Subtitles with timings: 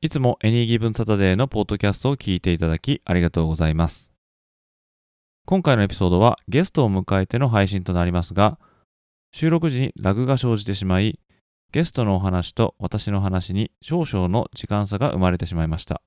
[0.00, 4.12] いつもエニーギブンサタデーのポッドキャストを聞いていただきありがとうございます。
[5.44, 8.60] 今回のエピソードはゲストを迎えての配信となりますが、
[9.32, 11.18] 収録時にラグが生じてしまい、
[11.72, 16.00] ゲストのお話と私の話に少々の時間差が生まれてしまいました。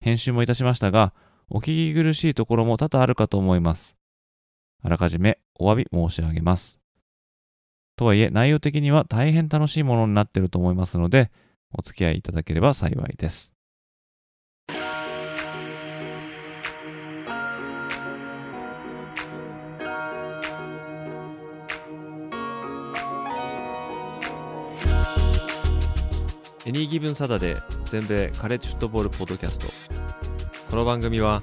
[0.00, 1.14] 編集もいたしましたが、
[1.48, 3.94] お聞き苦しいところも多々あるかと思います。
[4.82, 6.80] あらかじめお詫び申し上げます。
[7.94, 11.30] とはいえ、内容的には大変楽しいものになっていると思いますので、
[11.72, 13.54] お付き合いいただければ幸いです。
[26.68, 29.66] エニーギブンサダデー全米カレッジフットボールポッドキャスト
[30.70, 31.42] この番組は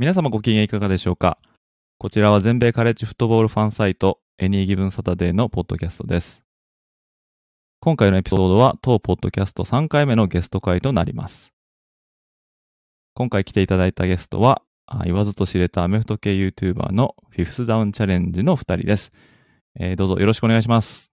[0.00, 1.36] 皆様ご機嫌いかがでしょうか？
[1.98, 6.42] こちらは全米カレッジフットボールファンサイトエニーギブンサタデーのポッドキャストです。
[7.80, 11.50] 今回のエピソードは当ポッドキャスト3回目のゲスト会となります。
[13.12, 19.12] 今回来ていただいたゲストは、あ言わずと知れたアメフト系 YouTuber のフィフスダウンチャレンジの2人です。
[19.78, 21.10] えーどうぞよろしくお願いします。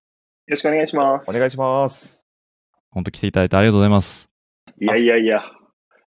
[0.47, 1.29] よろしくお願いします。
[1.29, 2.21] お願いします。
[2.89, 4.29] 本当来ていただいてありがとうございます。
[4.79, 5.41] いやいやいや、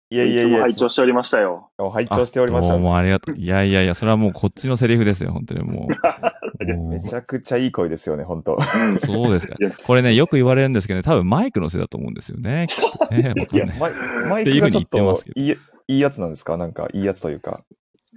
[0.09, 1.69] いやいやいや、つも拝聴しておりましてよ。
[1.77, 2.81] お拝聴しておりましたどう。
[2.81, 3.35] もありがとう。
[3.35, 6.65] いやいやいや、それはもうこっちのセリフですよ、本当にもう。
[6.89, 8.57] めちゃくちゃいい声ですよね、本当。
[9.05, 9.55] そうですか。
[9.85, 12.67] これね、よく言われるんですけどね、多分マイクのせいだと思うんですよね。
[13.11, 13.33] ね
[13.79, 13.91] マイ
[14.29, 15.57] マイっていうふうにクがちょっ言ってますけどといい
[15.89, 16.55] いいやつなんですか？
[16.57, 17.63] なんかいいやつというか。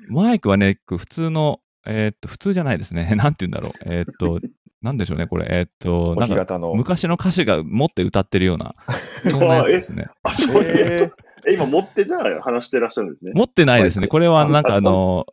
[0.08, 3.14] マイクはね、普通の、えーっと、普通じゃないですね。
[3.16, 3.72] なんて言うんだろう。
[3.84, 4.40] えーっと、
[4.82, 5.46] なんでしょうね、これ。
[5.50, 6.58] えーっと、おなんか。
[6.74, 8.74] 昔の歌手が持って歌ってるような、
[9.28, 10.06] そんなやつですね。
[10.22, 11.12] あ、そういう。
[11.46, 13.32] ええ、今持ってじゃあ話してらっしゃるんですね。
[13.34, 14.08] 持ってないですね。
[14.08, 15.26] これはなんかあの、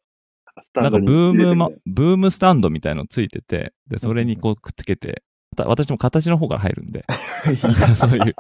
[0.76, 5.24] なんかブーム、ま、ブームスタンドみたいのついてて、で、それにこうくっつけて、
[5.56, 7.06] た私も形の方から入るんで、
[7.96, 8.36] そういう、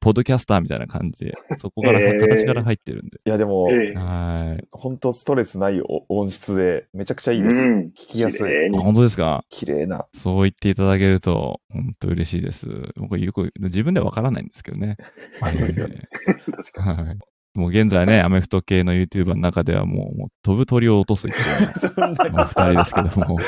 [0.00, 3.18] ポッドキャスターみたいな感じで、 そこから、へー形から入ってるんで。
[3.24, 4.68] いやでも、ええはい。
[4.70, 7.56] 本当ストレスないお音質で、めちゃくちゃいいです。
[7.56, 8.70] うん聞きやすい。
[8.78, 9.44] 本当ですか？
[9.48, 10.06] 綺麗な。
[10.14, 12.66] そう言っていただけると、本当嬉しいです。
[12.96, 14.96] 僕よく、自分ではわからないんですけどね。
[15.40, 17.06] 確かに。
[17.06, 17.18] はい。
[17.58, 21.34] もう現在ね、アメフト系の YouTuber の中ではもう、もう飛ぶ鳥を落とす勢い
[21.76, 23.38] そんな、の二人ですけども。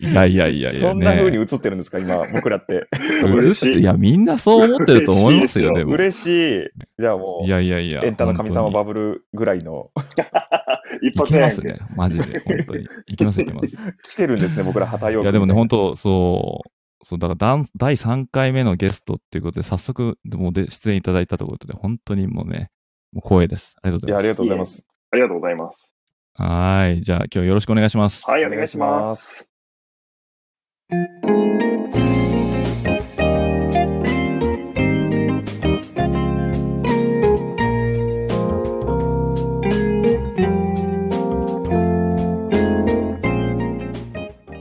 [0.00, 0.90] いやいやいやいや、ね。
[0.92, 1.98] そんな風に映ってるんですか？
[1.98, 2.86] 今、僕らって。
[3.24, 5.92] 映っていや、みんなそう思ってると思いますよ、でも。
[5.92, 6.26] 嬉し
[6.66, 6.68] い。
[6.98, 8.02] じゃあもいうやいやいや。
[8.04, 9.90] エンタの神様本バブルぐらいの、
[11.02, 11.78] い発やんけけますね。
[11.96, 12.86] マジで、本当に。
[13.08, 13.76] いきますいきます。
[14.02, 16.70] 来てるんですね、僕ら旗用いや、でもね、本当そう、
[17.04, 22.70] そう、だから第3回目のゲストっていうことで、早速、もうで出演いただいたということで、本当にもうね、
[23.12, 23.74] もう光栄です。
[23.82, 24.26] ありがとういや、ございます。
[24.26, 24.84] ありがとうございます。
[25.10, 25.92] ありがとうございます。
[26.34, 27.02] はーい。
[27.02, 28.28] じゃあ、今日よろしくお願いします。
[28.30, 29.34] はい、お願いします。
[29.34, 29.48] す。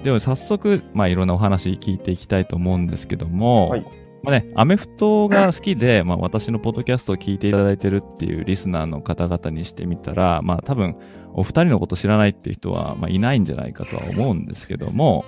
[0.03, 10.97] では、早速、まあ、いろんなお話聞いていきたいと思うんですけども、はいまあね、アメフトが好きで、まあ、私のポッドキャストを聞いていただいてるっていうリスナーの方々にしてみたら、まあ、多分、
[11.33, 15.23] お二人のこと知らないっていう人は、まあ、いないんじゃないかとは思うんですけども、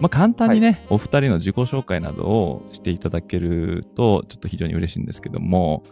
[0.00, 5.82] まあ、簡単にね、お二人の自己紹介などをしていただけると、ちょっと非常に嬉しいんですけども、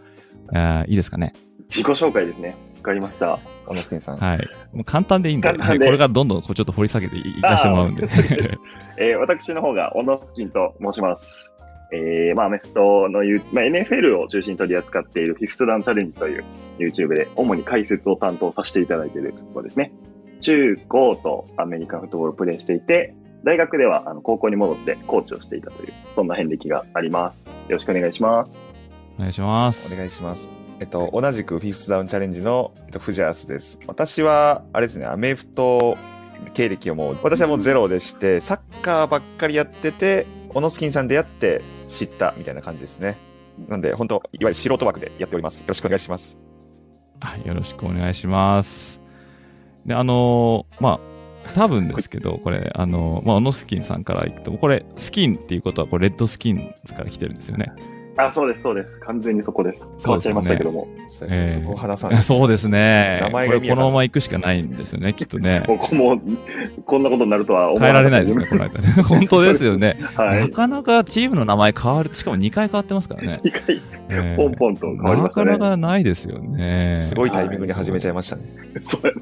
[0.52, 1.34] あーいいですかね？
[1.68, 2.56] 自己紹介ですね。
[2.78, 3.38] わかりました。
[3.66, 4.16] 小野スキンさん。
[4.16, 4.38] はい。
[4.72, 8.08] もう簡単でいいんで、ではいこれからどんどんこうちょっと掘り下げていいかしてもらうんで。
[8.96, 11.52] えー私の方が小野スキンと申します。
[11.90, 16.44] えー、まあ、アメフトの、ユーまあ、NFL を中心に取り扱っているフィフスダウンチャレンジという
[16.78, 19.92] YouTube で主に解説を担当させていただいているところですね。
[20.40, 23.14] 中高とアメリカンフットボールをプレーしていて、
[23.44, 27.44] 大学ではあの高校に戻ってコーチをしていたという、そんな遍歴があります。
[27.46, 28.58] よろしくお願いします。
[29.16, 29.92] お願いします。
[29.92, 30.48] お願いします。
[30.80, 33.80] えっと、同じくフィフスダウンチャレンジの、えっと、藤安です。
[33.86, 35.96] 私は、あれですね、アメフト
[36.54, 43.16] 経歴をもう、私はもうゼロでして、サッカーばっかりやってて、小野スキンさんでやって知ったみたいな感じですね。
[43.66, 45.60] なんで、本当いわゆる素人枠でやっております。
[45.62, 46.38] よろしくお願いします。
[47.20, 49.00] はいよろしくお願いします。
[49.84, 51.00] で、あのーま
[51.44, 57.72] あ、多分ですけど、 これ、あのーまあ、オノスキンさんからいくと、これ、スキンっていうことは、これ、レッドスキンから来てるんですよね。
[58.18, 58.96] あ、そうです、そうです。
[59.00, 59.88] 完全にそこです。
[60.04, 60.88] 変わっちゃいましたけども。
[61.08, 62.22] そうですね、ええそこを話さない。
[62.22, 63.20] そうですね。
[63.22, 65.62] 名前がこのまま行くしかないんですよね、きっとね。
[65.66, 66.20] ここも、
[66.84, 68.88] こんなことになるとは思変えられないですねね、この間ね。
[69.02, 69.98] 本当ですよね。
[70.16, 70.48] はいな。
[70.48, 73.40] かなかチームの名前変わる、しかも2回変わってますからね。
[73.44, 75.52] 一回、ええポンポンと変わりましたね。
[75.52, 76.98] なかなかないですよね。
[77.00, 78.42] すごいタイミングに始めちゃいましたね。
[78.82, 79.12] そうや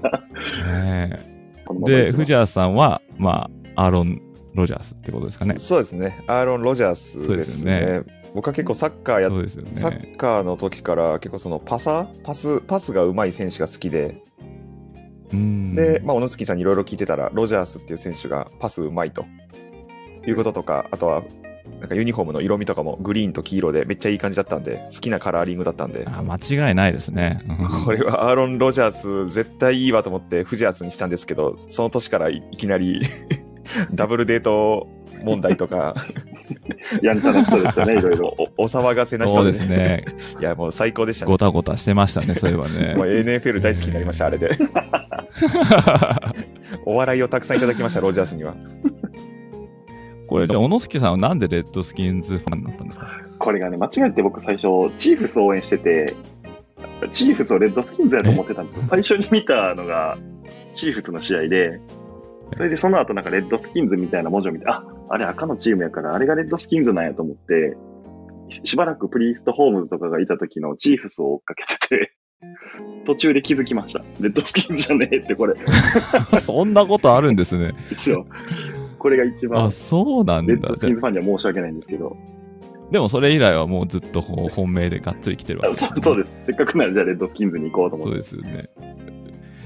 [0.64, 1.06] な。
[1.08, 1.37] ね
[1.84, 4.20] で、藤原さんは、まあ、アーロン・
[4.54, 5.54] ロジャースってことですかね。
[5.58, 6.19] そうですね。
[6.26, 8.02] アーロン・ロジャースですそうですね。
[8.37, 10.12] 僕は結構サッカーやっそうですよサね。
[10.12, 14.23] ッカーの時から結構そのパサーパス、パスが上手い選手が好きで、
[15.33, 15.75] うん。
[15.75, 19.25] で、まあ、小野月さんにいろいろ聞いてたら、ロジャースっていう選手がパス上手いと。
[20.27, 21.23] いうこととか、あとは、
[21.81, 27.43] なんかユニフォームの色味とかもグリーンと黄色でめっちゃいい感じだったんで、好きなカラーリングだったんで、あ間違いないですね。
[27.87, 33.00] これはアーロン・ロジャース絶対いいわと思ってフジアースにしたんですけど、その年からいいきなり
[33.94, 34.89] ダブルデート
[35.25, 35.94] 問題とか、
[37.02, 38.34] やんちゃな人でしたね、 いろいろ。
[38.56, 40.04] おお騒がせな人でですね。
[40.40, 41.38] いや、もう最高でしたねご。
[41.38, 42.64] たごたしてましたね、そういえば
[42.98, 43.20] もうね。
[43.22, 44.50] NFL 大好きになりました、あれで。
[46.84, 48.54] お笑いをたくさんいただきました、ロジャースには。
[50.28, 53.06] これ、じゃあ小野月さんはなんでレッドスキンズファンになったんですか？
[53.38, 54.66] これがね、間違えて僕最初、
[54.96, 56.14] チーフスを応援してて、
[57.12, 58.82] チーフスをレッドスキンズやと思ってたんですよ。
[58.87, 60.19] 最初に見たのが、
[60.75, 61.81] チーフスの試合で、
[62.50, 67.76] それでその後なんかレッドスキンズみたいな文字を見て、あ、あれ赤のチームやから、あれがレッドスキンズなんやと思って、
[68.49, 72.12] ししばらくプリースト・ホームズとかがいた時のチーフスを追っかけてて、
[73.06, 74.00] 途中で気づきました。
[74.20, 75.55] レッドスキンズじゃねえって、これ。
[76.41, 77.73] そんなことあるんですね。
[77.88, 78.26] ですよ。
[78.99, 82.17] これが一番あ、、そうなんだレッドスキンズファンには申し訳ないんですけど、
[82.91, 86.38] でもそれ以来はもうずっと本命でがっつり来てるわけあそうそうです。
[86.43, 88.23] せっかくならじゃあレッドスキンズに行こうと思そうって。
[88.23, 88.69] ですよね。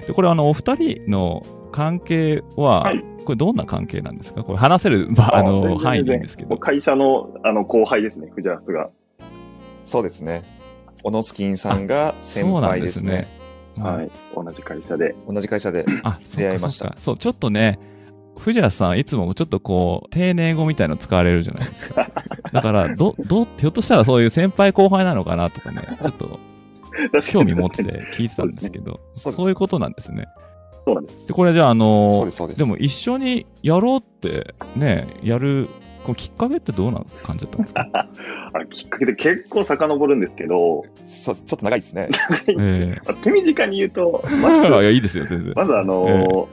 [0.06, 4.42] でこれあのお二人の関係は、はいこれどんな関係なんですか？
[4.44, 6.56] これ話せる、まあ、あの範囲でいいんですけど。
[6.56, 8.90] 会社のあの後輩ですね、藤原が。
[9.84, 10.42] そうですね。
[11.02, 13.82] オノスキンさんが先そうなん輩ですねですね。。
[13.82, 14.10] はいい。
[14.34, 15.14] 同じ会社で。
[15.28, 15.84] 同じ会社で。
[16.02, 17.78] あ、そうか出会いましたそうかそう、ちょっとね、
[18.38, 22.10] 藤原さんいつもちょっとこう、丁寧語みたいの使われるじゃないですか。
[22.52, 26.38] だから、ど、ど、ひょっとしたらそういう先輩後輩なのかなとかね、ちょっと
[27.32, 30.26] 興味持ってて聞いてたんですけど、そうですそういうことなんですね。
[30.84, 31.28] そうなんです。
[31.28, 32.58] で、これじゃあ、あそうのです、そうです。
[32.58, 35.68] でも一緒にやろうってね、やる、
[36.04, 37.86] こうきっかけってどうな感じだったんですか？
[38.54, 42.08] あきっかけで結構遡るんですけど、そうちょっと長いですね。
[42.48, 45.52] えまあ手短に言うと、え まず、いや、いいですよ、全然。
[45.54, 46.46] まずあのー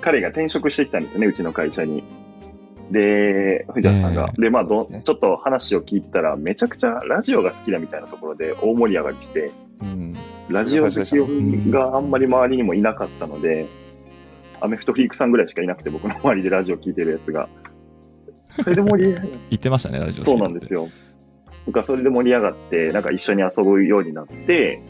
[0.00, 2.04] 彼が転職してきたんですよね、うちの会社に。
[2.92, 4.32] で、藤原さんが。
[4.38, 9.50] えで、まあど、ねちょっと話を聞いてたら、めちゃくちゃラジオが好きだみたいなところで大盛り上がりして、
[9.82, 10.16] うん。
[10.48, 13.66] ラジオ好きがあんまり周りにもいなかったので、
[14.60, 17.48] アメフトフリークさんぐらいしかいなくて、僕の周りでラジオ聞いてるやつが。
[18.50, 20.22] それで盛り上が言ってましたね、ラジオ。
[20.22, 20.84] そうなんですよ。
[20.84, 20.90] よ。
[21.66, 24.80] 僕はそれで盛り上がって、なんか一緒に遊ぶようになって、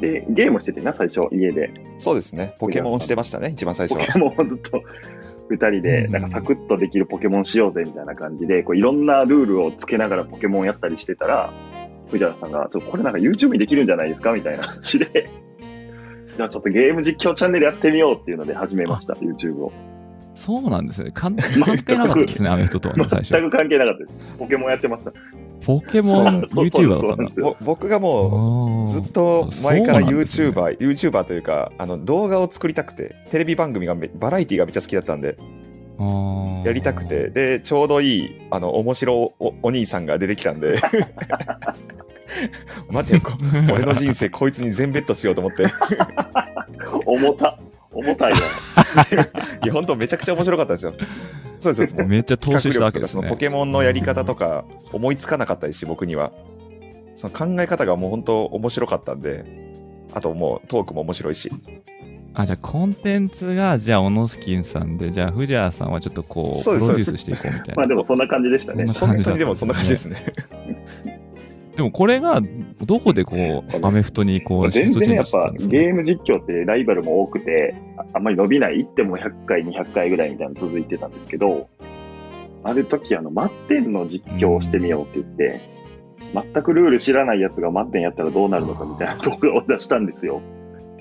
[0.00, 1.72] で、ゲームしててな、最初、家で。
[1.98, 2.54] そうですね。
[2.58, 4.06] ポケモンしてましたね、一番最初は。
[4.06, 4.82] ポケモンをずっと
[5.48, 11.52] 二人で、なんかサクッとできるポケモンしようぜみたいな感じで、こういろんなルールをつけながらポケモンやったりしてたら、
[12.10, 15.30] 藤原さんが、ちょっとこれなんか YouTube にできるんじゃないですかみたいな話 で、
[16.36, 19.72] じゃあちょっとゲーム実況チャンネルやってみようっていうので始めました、YouTube を。
[20.34, 21.10] そうなんですね。
[21.14, 23.30] 関関係なかったですね、アメフトとはね、最初。
[23.30, 24.34] 全く関係なかったです。
[24.34, 25.12] ポケモンやってました。
[25.64, 27.32] ポケモンそうそう YouTuber だったんだそうなんで。
[27.32, 35.38] すよぼ僕がもう、ずずっと前からそうなんですね YouTuber、YouTuber というか、あの動画を作りたくて、テレビ番組がめ、バラエティがめっちゃ好きだったんで、
[36.64, 40.76] やりたくて、で、ちょうどいい、あの、面白おお兄さんが出てきたんで、
[42.90, 43.32] 待てよ、こ
[43.72, 45.66] 俺の人生こいつに全ベットしようと思って、い
[47.06, 47.58] 重た。
[47.92, 48.38] 重たいわ。
[49.64, 50.94] や、本当めちゃくちゃ面白かったですよ。
[51.58, 51.94] そうです。
[52.04, 53.36] めっちゃ投資したわけですねそのポ。
[53.36, 56.32] ケモンのやり方とか思いつかなかったですし、僕には。
[57.14, 59.44] その考え方がもう本当面白かったんで、
[60.12, 61.50] あともうトークも面白いし。
[62.34, 67.74] あ、じゃあコンテンツが、じゃあ、オノスキンさんで、じゃあ、藤原さんはちょっとこう、プロデュースしていこうみたいな。
[67.76, 68.84] まあでもそんな感じでしたね。
[68.92, 70.16] 本当にでもそんな感じですね。
[71.76, 72.40] でもこれが、
[72.86, 75.70] どこでこう、アメフトにこう、シフトチェン全然ね、やっぱジしたんですか？
[75.72, 81.68] ゲーム実況ってライバルも多くて、ああんまり伸びない、行っても100回、200回ぐらいみたいなの続いてたんですけど、
[82.64, 85.60] ある時、あの、マッテンの実況をしてみようって言って、
[86.54, 90.40] 全くルール知らないやつがマッテンやったらどうなるのかみたいな 動画を出したんですよ。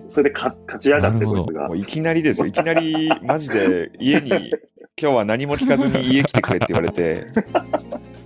[0.07, 1.77] それでか勝ち上がって、こいつがもう。
[1.77, 2.47] いきなりですよ。
[2.47, 4.29] いきなり、マジで家に、
[5.01, 7.23] 今日は何も聞かずに家来てくれって言われて、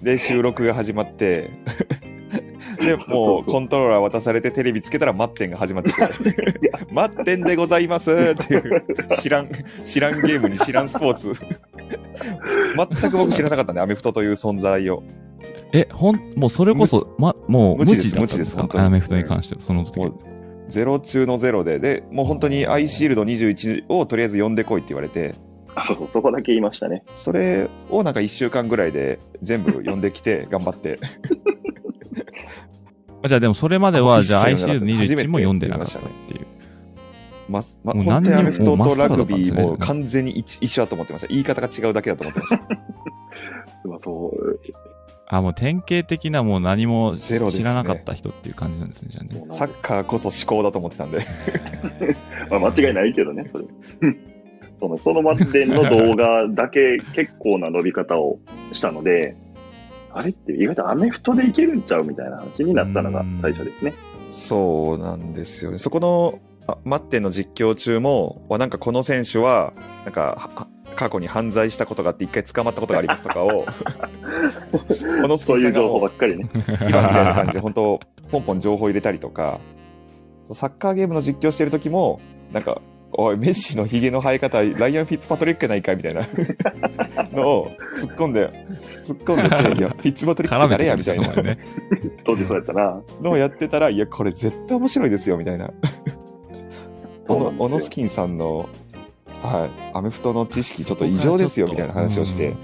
[0.03, 1.49] で、収録が始まって、
[2.79, 3.51] で、 もそう。
[3.51, 6.01] コントローラー渡されてテレビつけたらマッテンが始まってて、
[6.91, 8.11] マッテンでございます。
[8.11, 8.83] っていう、
[9.19, 9.49] 知らん、
[9.83, 11.33] 知らんゲームに知らんスポーツ。
[11.33, 15.03] 全く僕知らなかったね、アメフトという存在を。
[15.71, 18.85] え、ほん、もうそれこそ、ま、もう無無知です無知です本当に。
[18.85, 19.99] アメフトに関しては、その時。
[19.99, 20.13] もう
[20.67, 25.33] ゼロ中のゼロで、で、もう本当にアイシールド21をとりあえず呼んでこいって言われて、
[25.75, 27.03] あ、そうそう、そこだけ言いましたね。
[27.13, 30.99] それをなんか1週間ぐらいで全部呼んできて、頑張って。
[33.21, 36.47] あじゃあでもそれまでは、一じゃあ切読んでなかった ICU21 も読んでなかったっていう。
[37.49, 41.27] ま、ま、もう本当にアメフト何にもとラグビーも完全に一一緒だと思ってました。
[41.29, 42.61] 言い方が違うだけだと思ってました。
[43.85, 44.59] まあそう、
[45.31, 49.45] あ、もう典型的なもう何も知らなかった人っていう感じなんですね、じゃあね。
[49.51, 51.19] サッカーこそ思考だと思ってたんで。
[52.49, 53.65] まあ、間違いないけどね、それ。
[54.79, 58.39] そのそのまでの動画だけ結構な伸び方を
[58.71, 59.35] したので、
[60.13, 63.93] あれって意外とアメフトでいけるんちゃうみたいな話になったのが最初ですね。
[64.29, 65.77] そうなんですよね。
[65.77, 69.73] そこの、あ待っての実況中も、わなんかこの選手は、
[70.05, 73.65] なんか、は過去に犯罪したことがあって一回捕まったことがありますとかを、
[74.71, 76.49] このスキそういう情報ばっかりね。
[76.53, 77.99] 今みたいな感じで本当
[78.29, 79.59] ポンポン情報入れたりとか、
[80.51, 82.19] サッカーゲームの実況してる時も、
[82.51, 86.21] なんか、おい、メッシのヒゲの生え方、ライアン・フィッツパトリックやないかみたいな
[87.33, 88.49] のを突っ込んで、
[89.03, 91.27] 突っ込んでて、いや、 フィッツパトリックって誰やみたいな。
[92.23, 93.01] 当時そうやったな。
[93.21, 95.71] のをやってたら、いや、これ絶対面白いですよ、みたいな。
[97.27, 98.69] オノスキンさんの、
[99.41, 102.55] はい、アメフトの知識ちょっと異常ですよ、みたいな話をして。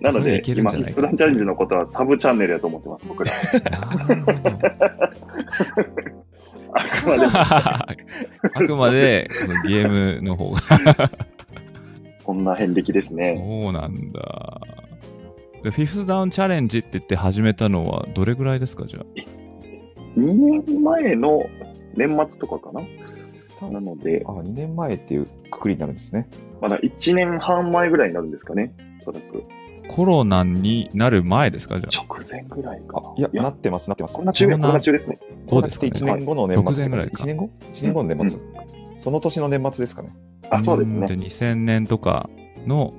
[0.00, 3.30] なので今、スランチャレンジのことはサブチャンネルやと思ってます、僕ら。
[6.74, 7.26] あくまで
[8.54, 9.30] あくまで、
[9.66, 10.60] ゲームの方が。
[12.24, 13.36] こんな遍歴ですね。
[13.62, 14.60] そうなんだ。
[15.62, 19.04] でフィフスダウンチャレンジって言って始めたのはどれぐらいですか、じゃあ
[20.18, 21.44] ？2年前の
[21.96, 22.82] 年末とかかな？
[23.70, 26.28] なので、あ、2年前っていうくくりになるんですね。
[26.60, 29.44] まだ1年半前ぐらいになるんですかね、おそらく。
[29.88, 32.04] コロナになる前ですか、じゃあ？
[32.04, 34.26] 直前ぐらいかいや、なってます、なってますコロ。
[34.26, 35.18] ナ中や、コロナコロナ中ですね。
[35.46, 35.88] こうですね。
[35.88, 38.40] 1年後の年末直前ぐらいか1年後 ?1 年後の年末、
[38.96, 40.14] その年の年末ですかね。
[40.50, 41.26] あ、そうですんでね。
[41.26, 42.28] 2000年とか
[42.66, 42.94] の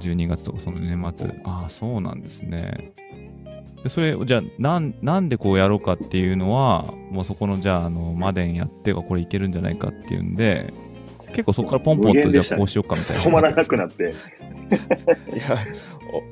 [0.00, 1.30] 12月とかその年末。
[1.44, 2.92] ああ、そうなんですね。
[3.82, 10.72] でそれ、じゃあなん、なんでこうやろうかっていうのは、もうそこの、じゃあ、あの、マデンやって、これいけるんじゃないかっていうんで、
[11.34, 13.22] 結構そこからポンポンと、じゃあこうしようかみたいな。
[13.22, 14.04] 止まらなくなって。
[14.04, 14.12] いや、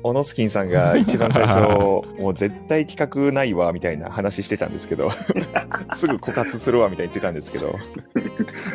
[0.03, 5.09] おオノスキンさんが一番最初、もう絶対企画ないわ、みたいな話してたんですけど、
[5.93, 7.77] すぐ枯渇するわ、みたいに言ってたんですけど、も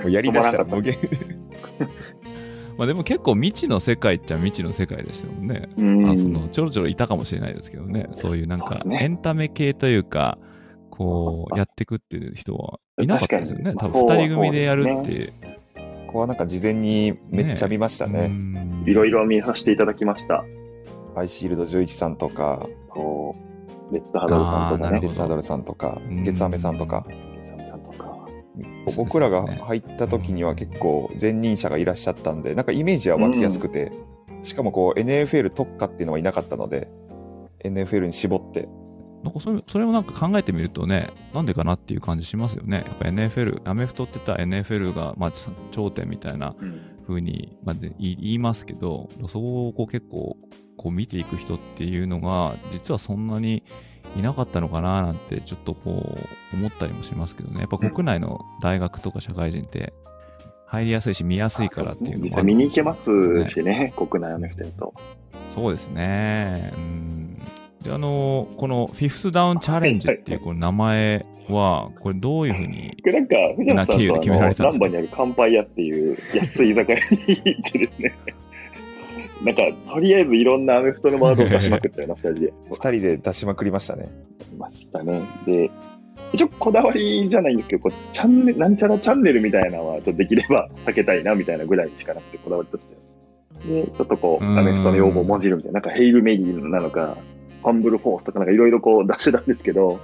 [0.05, 0.95] うやりだしたら無限。
[2.77, 5.69] まあでも結構未知の世界っちゃ未知の世界でしたもんね。
[5.79, 10.39] うんあそのちょろちょろいたかもしれないですけどね、そういうなんかエンタメ系というか、
[10.91, 13.75] こうやってくっていう人はいなかったですよね。
[13.79, 15.33] 多分二人組でやるって。
[16.09, 18.27] ここはなんか事前にめっちゃ見ましたね。
[18.27, 20.43] うんいろいろ見させていただきました。
[21.15, 23.37] アイシールド11さんとか、そ
[23.91, 25.01] うレッドハドルさんとかね。
[25.01, 27.05] レッツハドルさんとかうん、ゲツアメさんとか、
[27.51, 28.27] サムさんとか。
[28.97, 33.93] 僕らが入った時には結構前任者がいらっしゃったんで、なんかイメージは湧きやすくて、
[34.43, 36.89] しかもこう NFL 特化っていうのはいなかったので、
[37.63, 38.69] NFL に絞って、
[39.23, 42.85] なんかそれそれをなんか考えてみるとね、なんでかなっていう感じしますよね。
[42.87, 45.33] やっぱ NFL、アメフトって言ったら NFL がまあ
[45.71, 50.37] 頂点みたいなうん風に、ま言いますけど、そこをこう結構
[50.77, 53.65] こう見ていく人っていうのが、実はそんなに
[54.15, 56.17] いなかったのかななんて、ちょっとこ
[56.53, 57.61] う思ったりもしますけどね。
[57.61, 59.95] やっぱ国内の大学とか社会人って
[60.67, 63.11] 入りやすいし見やすいからっていうのも実際見に行けます
[63.47, 64.95] しね、国内アメフトやと。
[65.49, 66.73] そうですね。
[66.77, 67.28] うん。
[67.85, 74.85] で、あの、このフィフスダウンチャレンジっていうこの名前は、これどういうふうに、僕なんか、藤原さんな経由で決められたんですか？
[74.85, 77.05] と難波にある乾杯屋っていう安い居酒屋に
[77.45, 78.15] 行ってですね、
[79.45, 82.53] なんか、とりあえずいろんなアメフトのワードを出しまくったよな、二人で。
[82.71, 84.09] 二人で出しまくりましたね。
[84.53, 85.23] いましたね。
[85.47, 85.71] で、
[86.33, 93.01] 一応こだわりじゃないんですけど、こうチャンネル、なんちゃらチャンネルみたいなのは、ちょっとできれば避けたいな、みたいなぐらいしかなくて、こだわりとしては。
[93.67, 97.17] で、ちょっとこう、うんアメフトの用語をもじるみたいな、なんかヘイルメリーなのか、
[97.63, 100.01] ファンブルフォースとかなんかいろいろこう出してたんですけど、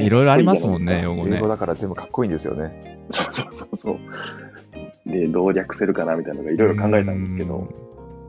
[0.00, 1.48] いろいろありますもんね、用語ね英語。
[1.48, 2.98] だから全部かっこいいんですよね。
[3.10, 5.10] そうそうそうそう。
[5.10, 7.68] で、どう略せるかなみたいなのがいろいろ考えたんですけど、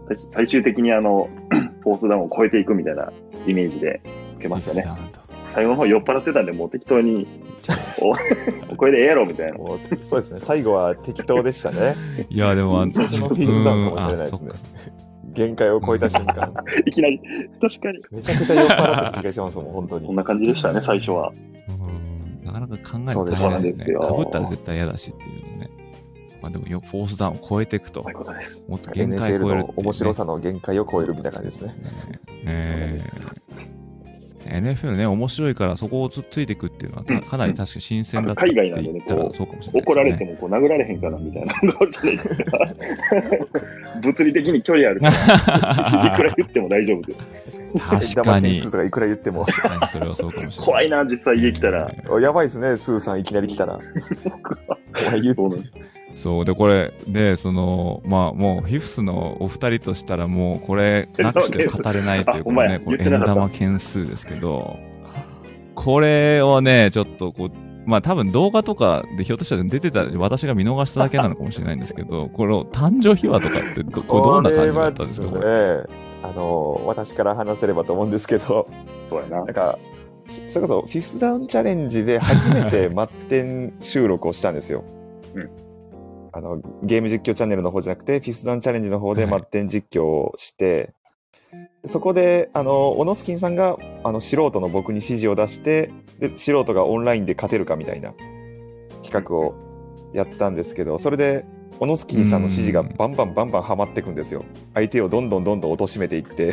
[0.08, 1.30] 最最終的にあの、
[1.82, 3.12] フォースダウンを超えていくみたいな
[3.48, 4.02] イメージで
[4.36, 4.86] つけましたね。
[5.54, 7.28] 最後の方酔っ払ってたんで、もう適当に、
[8.72, 9.58] おこれでええやろみたいな。
[10.02, 10.40] そうですね。
[10.40, 11.96] 最後は適当でしたね。
[12.30, 14.52] いや、でも、あの最初のフィフスダウンかもしれないですね
[15.34, 16.54] 限界を超えた瞬間。
[16.86, 17.20] いきなり、
[17.62, 18.00] 確かに。
[18.12, 20.08] めちゃくちゃ酔っ払った気がしますもん、本当に。
[20.08, 21.32] こんな感じでしたね、最初は。
[21.70, 22.00] うん
[22.44, 23.38] なかなか考えるとそうですね。
[23.38, 25.70] そうなんですよかぶったら絶対嫌だしっていうのね。
[26.42, 28.64] まあでもよ、フォースダウンを超えていくとそういう、ことです。
[28.68, 31.76] もっと限界 NFL を超えるねの面白さの限界を超えるみたいな感じですね。
[32.46, 33.00] え
[34.50, 37.22] NFL ね、面白いからそこをつついていくっていうのは、うん。
[37.22, 39.36] かなり確か新鮮だった海外なんでねこう。
[39.36, 41.54] そうかもしれないですね、怒られてもこう殴られへんかなみたいな。
[41.74, 42.20] 感じで
[44.02, 47.14] 物理的に距離あるから、いくら言っても大丈夫で
[47.52, 47.62] す。
[47.74, 48.06] 確かに。
[48.06, 49.46] 円玉件数とかいくら言っても、
[49.92, 50.66] それはそうかもしれない。
[50.66, 51.92] 怖いな、実際家来たら。
[52.10, 53.76] おやばいですね、スーさんいきなり来たら。
[53.76, 55.42] お前言って。
[55.42, 55.50] そう
[56.16, 64.78] そうでこれでそのまあもうフィフスのお二人としたらもうこれなくして語れないというあお前ねこれ円玉件数ですけど
[65.76, 67.52] これをねちょっとこう
[67.86, 78.68] まあ多分動画とかでひょっとしたら出てた私が見逃しただけなのかもしれないんですけどこれ誕生秘話とかってどこれどんな感じだったんですかね、あの、私から話せればと思うんですけど、
[79.10, 79.48] そうやななん。
[79.48, 79.80] か、
[80.28, 84.84] そそれこそ、フィフスダウンチャレンジで初めて マッテン収録をしたんですよ。
[85.34, 85.69] うん
[86.32, 90.94] あの、ゲーム実況チャンネルの方じゃなくて、フィフスダウンチャレンジの方ではいマッテン実況をして、
[91.86, 98.14] そこで、あの、オノスキンさんが、あの、素人の僕に指示を出して、で、素人がオンラインで勝てるかみたいな
[99.04, 99.56] 企画を
[100.14, 101.46] やったんですけど、それで、
[101.80, 104.44] オノスキンさんの指示がバンバンバンバンはまっていくんですよ。
[104.74, 106.52] 相手をどんどんどんどん貶めていって、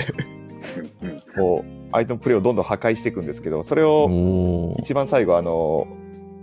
[1.02, 1.22] うんうん。
[1.36, 5.86] こう、相手のプレーをどんどん破壊していくんですけど、それを一番最後、あの、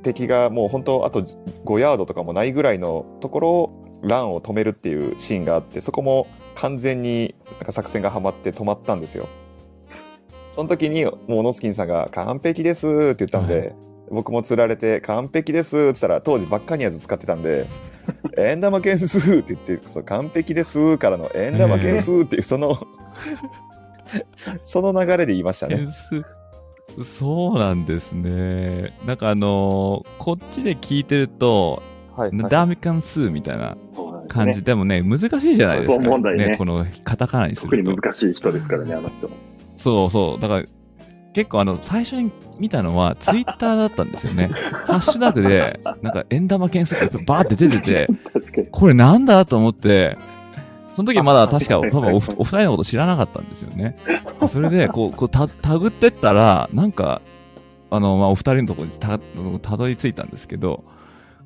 [0.04, 9.28] 敵がもう本当あと5ヤードとかもないぐらいのところをランを止めるっていうシーンがあって、そこも完全になんか作戦がはまって止まったんですよ。
[10.52, 13.76] その時にもうオノスキンさんが完璧ですって言ったんで、はい
[14.14, 17.66] 僕も釣られて完璧ですって言ったら当時バッカニアーズ使ってたんで、
[18.38, 22.78] 円玉件数って言って、そう完璧ですからの円玉件数っていうその、
[24.64, 25.88] その流れで言いましたね。
[27.02, 28.98] そうなんですね。
[29.06, 31.82] なんかあのーこっちで聞いてると、
[32.16, 33.76] はい、はいダーミカン数みたいな
[34.28, 34.66] 感じ、ね。
[34.66, 35.96] でもね、難しいじゃないですか。
[35.96, 37.84] そう問題ねこのカタカナにす特に。
[37.84, 39.30] 難しい人ですからね、あの人。
[39.76, 40.42] そうそう。
[40.42, 40.66] だから、
[41.34, 44.50] 結構あの、最初に見たのは、ツイッターだったんですよね。
[44.86, 48.08] ハッシュタグで、なんか、円玉件数ってバーって出てて。
[48.72, 50.18] これなんだと思って、
[50.96, 53.98] その時まだ確かはい多分おお二人のこと知らなかったんですよね。
[54.48, 57.22] それで、こう、こうた、たぐってったら、なんか、
[57.90, 59.20] あの、まあ、お二人のところにた、
[59.62, 60.84] たどり着いたんですけど、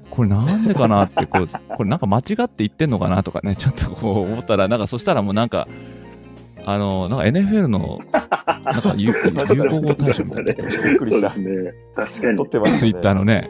[0.09, 5.67] これなんでかなって、こう、これなんか間違って言ってんのかなとかね、ちょっとこう思ったら、なんかそしたらもうなんか、
[6.65, 11.73] あの、なんか NFL の、なんか流流行語大賞みたいな、びっくりしたね。
[11.95, 12.47] 確かに撮っ。
[12.47, 12.79] てますね。
[12.79, 13.47] ツイッターのね、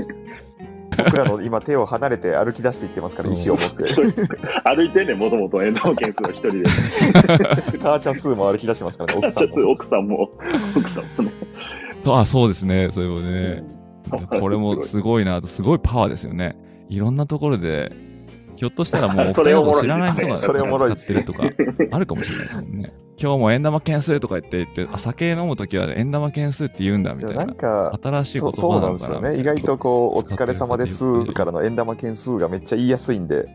[0.98, 3.86] 僕らの今手を離れて歩き出していってますから、石を持って。
[4.64, 6.64] 歩いてんねん、もともと遠藤件数は一人で。
[7.80, 9.72] ターチャスーも歩き出してますからね、奥さんも。
[9.72, 10.30] 奥さんも、
[10.76, 11.32] 奥さんもね。
[12.02, 13.64] そう、あ、そうですね、それもね。
[14.40, 16.58] これもすごいなと、すごいパワーですよね。
[16.90, 17.92] いろんなところで、
[18.56, 21.44] ひょっとしたらもうお二人のこと知らない人が使ってるとか、
[21.92, 22.94] あるかもしれないですもんね。
[23.20, 27.46] 今日も円玉件数とか言って言って、あ酒飲むときは円玉件数って言うんだみたいな。
[27.46, 28.98] なんか、新しい言そうそうな葉なん。
[28.98, 29.40] ですよね。
[29.40, 33.48] 意外とこう、お疲れ様ですからの円玉件数がめっちゃ言いやすいんで、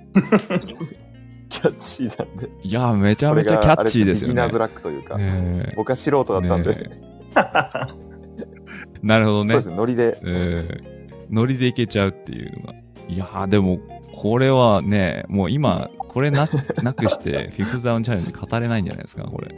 [1.49, 2.49] キャッチーなんで。
[2.63, 4.59] いや、めちゃめちゃキャッチーですよねビギナーズ。
[4.59, 7.01] ラックというか、ええ僕は素人だったんで、ね
[9.03, 9.63] なるほどねそうで。
[9.63, 10.19] すね、ノリで。
[10.23, 10.93] えー
[11.33, 12.75] ノリでいけちゃうっていうのが。
[13.09, 13.79] いやー、でも、
[14.15, 16.47] これはね、もう今、これな
[16.83, 19.55] なくして、フィフスダウンチャレンジ語れないんじゃないですか、これ。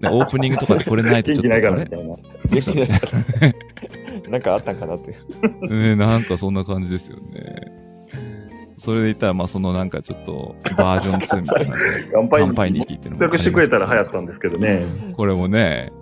[0.00, 2.16] でオープニングとかでこれないとちょっと、 元気ないからみたいな。
[2.50, 3.06] 元気ないか
[4.22, 5.68] らなんかあったんかなっていう。
[5.68, 7.86] ね、なんかそんな感じですよね。
[8.78, 11.76] それで言ったら、まあ、そのなんかちょっと、バージョン2みたいな、
[12.12, 14.86] 乾杯に聞いてるのも活躍してくれたら流行ったんですけどね。
[15.16, 15.92] これもね、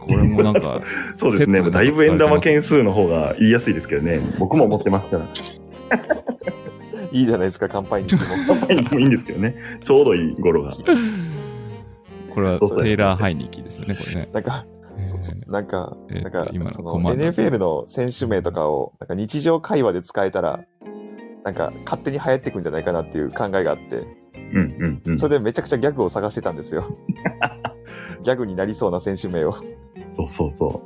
[0.00, 0.80] これもなんか、
[1.14, 1.62] そうですね。
[1.70, 4.20] だいぶ円玉件数の方が言いやすいですけどね。
[4.38, 6.23] 僕も思ってますから。
[7.14, 8.34] いいじゃないですか、乾杯に行っても。
[8.46, 9.56] 乾杯にもいいんですけどね。
[9.82, 10.72] ちょうどいい頃が。
[12.32, 14.28] これはテイラー・ハイニキですよね、これね。
[14.32, 14.66] なんか、
[15.46, 20.64] なんか、えーなんか今のその NFL の選手名とかをなんか日常会話で使えたら、
[21.44, 23.98] なんか勝手に流行ってくんじゃないかなっていう考えがあって、
[24.52, 25.18] うんうんうん。
[25.18, 26.84] それでめちゃくちゃギャグを探してたんですよ。
[28.22, 29.54] ギャグになりそうな選手名を。
[30.10, 30.82] そうそうそ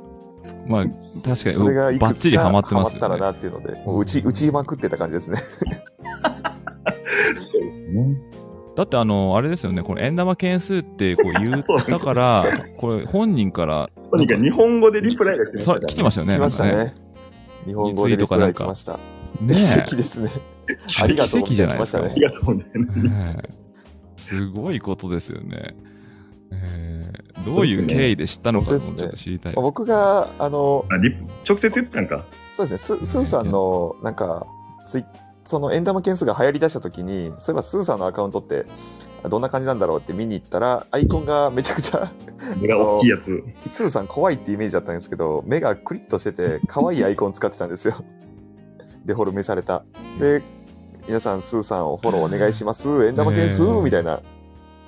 [0.67, 0.85] まあ、
[1.23, 3.17] 確かそれがに、バッいくつかチリハマってますハマったら。
[3.17, 5.37] なっていうので、もう打ち、打ちまくってた感じですね。
[7.37, 7.43] う。
[7.43, 8.21] そうですね。
[8.75, 12.45] だってあの、あれですよね、この円玉件数ってこう言ったから、
[12.79, 16.35] これ本人から、とにかく日本語でリプライが来ましたね来てましたよね。
[16.35, 16.95] 来ましたね。
[17.65, 18.99] 日本語でリプライ来ました。
[19.41, 20.29] ね奇跡ですね。
[21.01, 22.55] ありがとう奇跡じゃないまありがとう
[24.17, 25.75] すごいことですよね。
[26.51, 32.25] えーどういう経緯で知ったのかもそうですねちょっと知りたいまあ僕が、あの、あリプ直接言ったんか。
[32.53, 34.45] そうですね、ススーさんの、なんか、
[34.85, 35.05] ツイ
[35.45, 38.65] その円玉件数が流行り出した時に、そういえばスーさんのアカウントって、
[39.27, 42.11] どんな感じなんだろうって見に行ったら、アイコンがめちゃくちゃ、
[42.61, 43.43] 目が大きいやつ。
[43.67, 47.95] スーさん怖いってイメージだったんですけど、目がクリッとしてて、可愛いアイコン使ってたんですよ。
[49.05, 49.83] デフォルメされた。
[50.19, 50.43] で、
[51.07, 53.07] 皆さん、スーさんをフォローお願いします。
[53.07, 53.65] 円玉件数？
[53.65, 54.21] みたいな、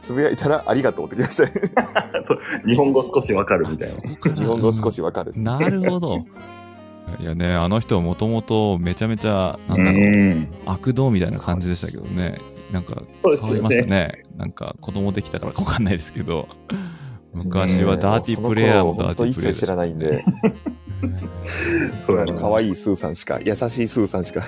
[0.02, 1.52] つぶやいたらありがとうって来ましたね。
[2.26, 4.02] そう日本語少しわかるみたいな。
[4.34, 5.34] 日本語少しわかる。
[5.36, 6.26] なるほど。
[7.20, 10.48] いやね、あの人はもともとめちゃめちゃ、なんだろう、ん。
[10.66, 12.40] 悪道みたいな感じでしたけどね。
[12.72, 14.12] なんかそう変わりましたね。
[14.38, 16.48] なんか子供できたからかわかんないですけど。
[17.34, 20.22] 昔はダーティープレイヤーもダーティープレイヤーで一切知らないんで、
[22.02, 22.34] そうやな。
[22.34, 24.44] 可愛いスーさんしか、優しいスーさんしか。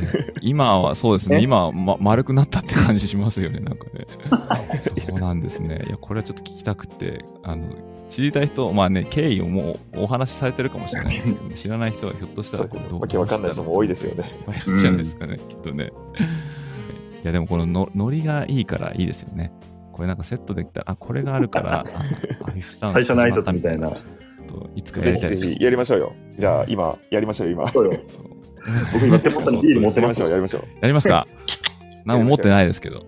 [0.40, 4.06] 今はそうですね、ね今は、ま、丸くなったって感じしますよね、なんかね。
[4.98, 5.82] そうなんですね。
[5.86, 7.66] いや、これはちょっと聞きたくて、あの、
[8.10, 14.24] 知りたい人、まあね、経緯をもうお話しされてるかもしれないですけど、ね、知らない人はひょっとしたらこうわけわかんない人も多いですよね。
[14.66, 15.90] いるじゃないですかね、きっとね。
[17.24, 19.52] いや、でもこののノリがいいからいいですよね。
[19.92, 23.90] これなんかセットできたら、あ、これがあるから、ああフィフスタウン最初の挨拶みたいな。
[23.90, 25.42] といつかやぜりたいです。
[25.44, 26.12] ひぜひやりましょうよ。
[26.38, 27.68] じゃあ、今、やりましょうよ、今。
[27.68, 27.92] そうよ。
[28.92, 30.78] 僕今手元にビール持ってますやりましょう、やりましょう。
[30.80, 31.26] やりますか？
[32.04, 33.04] 何も持ってないですけど。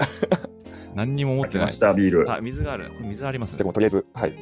[0.94, 1.78] 何にも持ってない来まし。
[1.80, 2.32] た、ビール。
[2.32, 2.90] あ、水がある。
[2.96, 3.56] これ水あります？
[3.56, 4.34] じゃあもうとりあえず、はい。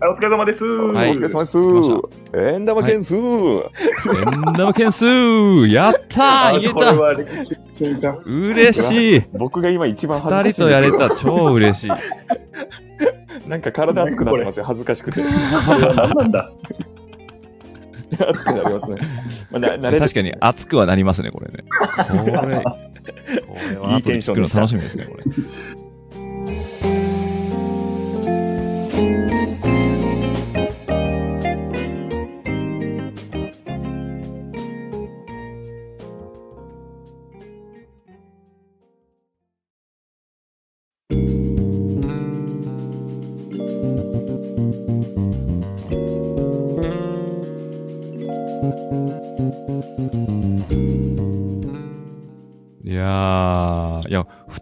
[0.00, 0.64] あお疲れ様です。
[0.64, 1.58] はいお疲れ様です。
[2.56, 5.04] 円玉件数、円玉件数
[5.68, 8.18] やったー言えあこれたは歴史的瞬間。
[8.24, 10.90] 嬉しい僕が今一番恥ず二人とやれ。
[10.92, 11.90] た超嬉しい。
[13.48, 15.22] なんか体熱くなってますよ、恥ずかしくて。
[15.22, 16.50] なんだ？
[18.28, 19.00] 熱くなりますね。
[19.50, 21.64] まあ、な慣れ確かに熱くはなりますね、これね。
[22.40, 25.83] これ、 これはいいテンションで楽しみですね、これ。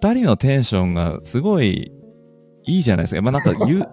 [0.02, 1.92] 二人のテンションがすごい
[2.64, 3.22] いいじゃないですか。
[3.22, 3.86] まあ、なんか 言う、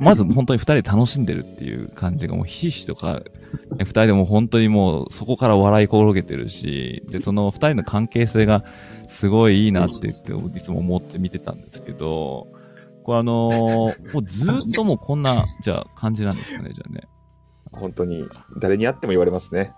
[0.00, 3.22] まず本当に二人で楽しんでるっていう感じがもうひしひしとか、ね
[3.80, 8.64] 二人でも本当にもうそこから笑い転げてるし、で、その二人の関係性が
[9.08, 12.46] すごいいいなって言って、いつも思って見てたんですけど、
[13.02, 17.02] これあのーもうずっともうこんな、じゃあ感じなんですかね、じゃあね。
[17.76, 19.74] 本当に、誰に会っても言われますね。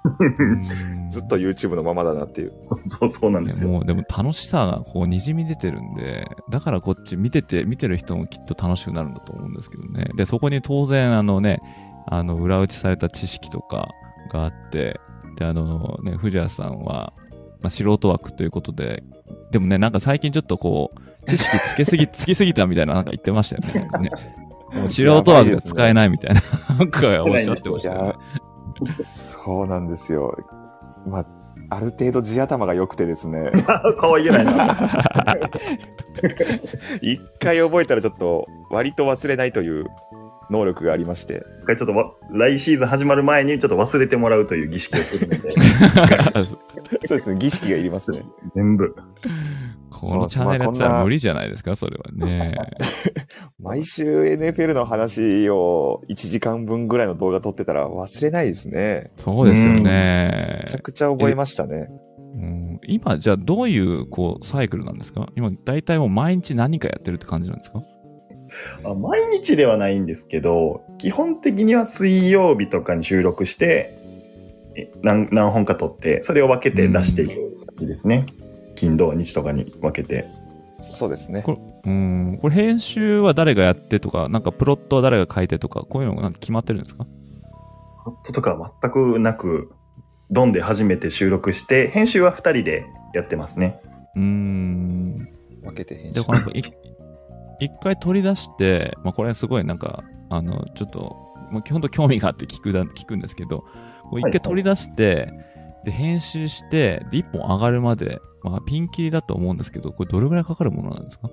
[1.11, 2.53] ずっと YouTube のままだなっていう。
[2.63, 3.71] そう そうそうなんですよ。
[3.71, 10.11] もうでも楽しさがこう滲み出てるんで、だからこっち見てて、見てる人もきっと楽しくなるんだと思うんですけどね。
[10.17, 11.61] で、そこに当然あのね、
[12.07, 13.89] あの、裏打ちされた知識とか
[14.33, 15.01] があって、
[15.37, 17.13] で、あのね、藤谷さんは、
[17.61, 19.03] まあ、素人枠ということで、
[19.51, 23.81] でもね、なんか最近ちょっとこう、知識つけすぎ、つきすぎたみたいななんか言ってましたよね。
[23.81, 24.11] なんかね
[24.89, 26.43] 素人枠が使えないみたいな、
[26.77, 28.19] なんかおっしゃってまいした
[29.05, 30.37] そうなんですよ。
[31.07, 31.27] まあ、
[31.71, 33.51] ある程度地頭が良くてですね、
[33.99, 34.89] 可愛げないな。
[37.03, 39.87] 一回覚えたらちょっと割と忘れないという
[40.51, 45.51] 能力がありまして、一回ちょっとわ来シーズン始まる前にちょっと忘れてもらうという儀式をするので、
[47.07, 48.23] そうですね、儀式がいりますね。
[48.55, 48.97] 全部。
[50.01, 52.53] このチャンネルやったら無理じゃないですか、それはね。
[53.61, 59.11] 毎週 NFL の話を1時間分ぐらいの動画撮ってたら忘れないですね。
[59.17, 60.79] そうですよねめちゃ。
[60.79, 61.89] くちゃ覚えましたね。
[62.35, 65.29] うん今、じゃあどういうこうサイクルなんですか？
[65.37, 67.83] 今、大体もう毎日何かやってるって感じなんですか？
[68.85, 73.99] あ毎日ではないんですけど、基本的には水曜日とかに収録して、
[74.77, 77.33] え何何本か撮って、それを分けて出していく
[77.67, 78.27] 感じですね。
[78.79, 80.27] 金土日とかに分けて。
[80.81, 81.45] そうですね。
[81.85, 87.07] うん、これ編集は誰がやってとか、なんかプロットは誰が書いてとか、こういうのがなんか決まってるんですか？
[88.05, 89.73] ホットとかは全くなく、
[90.31, 93.81] ドンで初めて収録して、編集は2人でやってますね。
[94.15, 95.29] うーん。
[95.63, 96.27] 分けて編で、集
[97.61, 101.17] 一回取り出して、まあこれすごいなんか、あの、ちょっと、
[101.51, 103.65] まあ基本と興味があって聞くだ、聞くんですけど、
[104.13, 105.33] 一はいはい回取り出して、
[105.85, 111.31] で、編集して、で、一本上がるまで、まあピンキリだと思うんですけど、これどれぐらいかかるものなんですか？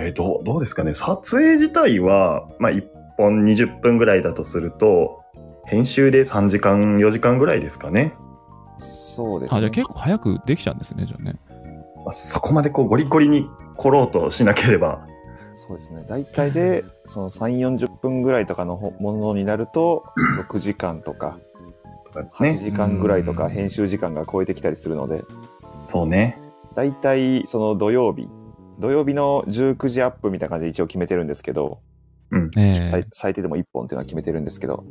[0.00, 0.92] えーどうどうですかね？
[0.92, 5.22] 撮影自体は、まあ、1本20分ぐらいだとすると
[5.66, 9.70] 編集で3時間4時間ぐらいですかね、あ、じゃあそうですね。
[9.70, 11.34] 結構早くできちゃうんですね、じゃあね。
[11.96, 15.06] まあ、そこまでこうゴリゴリに来ろうとしなければ
[15.54, 16.04] そうですね。
[16.08, 20.04] 大体で、その3、40分ぐらいとかのほものになると、
[20.48, 21.36] 6時間とか、
[22.08, 25.24] とかです8ね時間ぐらいとかうん編集時間が超えてきたりするので、
[25.84, 26.38] そうね
[26.74, 28.28] だいたいその土曜日、
[28.78, 31.80] 土曜日の19時アップみたいな感じで一応決めてるんですけど、
[32.56, 34.84] え最最低でも1本っていうのは決めてるんですけど、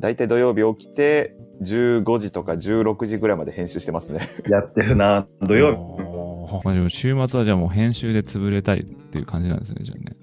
[0.00, 4.20] だいたい土曜日起きて、15時とか16時ぐらいまで編集してますね。
[4.50, 5.26] やってるな。
[5.40, 10.16] 土曜曜まあでも週末はじゃあもう編集で潰れたりっていう感じなんですね、じゃあね。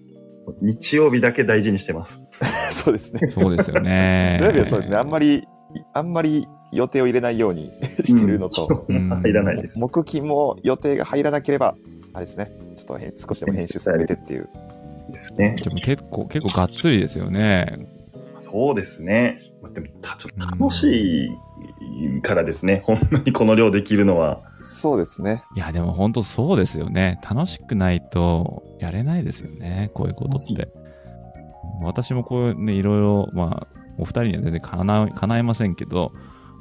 [0.62, 2.22] 日、日曜日だけ大事にしてます。
[2.72, 3.32] そうですね。
[3.32, 4.38] そうですよね。
[4.42, 4.98] 土曜日はそうですね。
[4.98, 5.48] あんまり、
[5.94, 7.72] あんまり予定を入れないように
[8.04, 9.80] してるのと、うん入らないです。
[9.80, 11.76] 木金も予定が入らなければ、
[12.14, 12.52] あれですね。
[12.76, 14.50] ちょっとへ少しでも編集進めてっていう。
[15.10, 15.56] ですね。
[15.62, 17.88] でも結構、結構がっつりですよね。
[18.40, 19.40] そうですね。
[19.62, 22.82] まあでも、たちょっと楽しいからですね。
[22.86, 24.40] ほんまにこの量できるのは。
[24.62, 25.44] そうですね。
[25.56, 27.20] いや、でも本当そうですよね。
[27.30, 29.92] 楽しくないとやれないですよね。
[29.94, 30.64] こういうことって。
[31.84, 36.14] 私もこうね、いろいろ、まあ、お二人には全然かな叶えませんけど、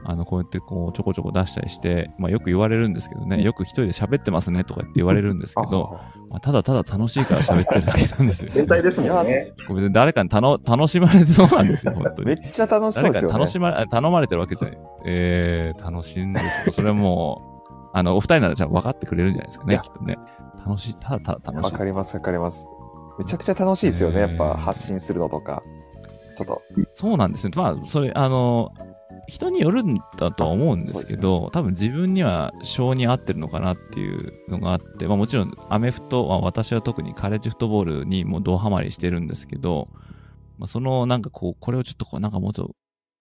[0.04, 9.52] あの、こうやってこう、ちょこちょこ出したりして、まあ、よく言われるんですけどね、よく一人で喋ってますねとかって言われるんですけど、あまあ、ただただ楽しいから喋ってるだけなんですよ、 変態ですもんね。
[9.58, 12.46] 別に誰かにたの楽しまれてそうなんですよ、 本当めに。
[12.46, 13.34] っちゃ楽しそう誰かですよね。
[13.34, 14.78] に楽しまれ、頼まれてるわけじゃない。
[15.04, 16.72] えー、楽しいんですよ。
[16.72, 20.16] それはもう、あの、お二人ならじゃあ分かってくれるんじゃないですかね、きっとね。
[20.66, 21.72] 楽しい、ただただ楽しい。
[21.72, 22.66] わかります、わかります。
[23.18, 24.20] めちゃくちゃ楽しいですよね。
[24.20, 25.62] やっぱ発信するのとか。
[26.44, 26.62] っと、
[26.94, 27.52] そうなんですよ。
[27.54, 28.72] まあ、それ、あの、
[29.26, 39.88] 人によるんだとは思うんですけど、多分自分には性に合ってるのかなっていうのがあって、まあもちろんアメフトは私は特にカレッジフットボールにもうドハマりしてるんですけど、
[40.58, 42.74] まあ、そのなんかこう、これをちょっとこうなんかもうちょっと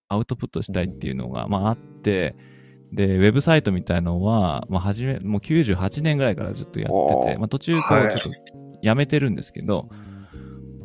[0.10, 2.36] アウトプットしたいっていうのが、まああって、
[2.91, 8.32] で、ウェブサイトみたいのは、まあ初め、もう98年ぐらいからずっとやってて、まあ途中こはいうちょっと
[8.82, 9.89] やめてるんですけど、